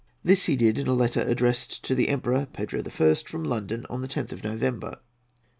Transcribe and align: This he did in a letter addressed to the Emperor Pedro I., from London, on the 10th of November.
This 0.23 0.45
he 0.45 0.55
did 0.55 0.79
in 0.79 0.87
a 0.87 0.95
letter 0.95 1.21
addressed 1.21 1.83
to 1.83 1.93
the 1.93 2.09
Emperor 2.09 2.47
Pedro 2.51 2.81
I., 2.83 3.13
from 3.13 3.43
London, 3.43 3.85
on 3.87 4.01
the 4.01 4.07
10th 4.07 4.31
of 4.31 4.43
November. 4.43 4.97